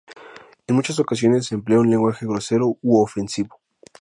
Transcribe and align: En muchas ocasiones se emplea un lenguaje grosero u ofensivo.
En 0.65 0.73
muchas 0.75 0.97
ocasiones 0.97 1.45
se 1.45 1.53
emplea 1.53 1.79
un 1.79 1.91
lenguaje 1.91 2.25
grosero 2.25 2.75
u 2.81 2.99
ofensivo. 3.03 3.59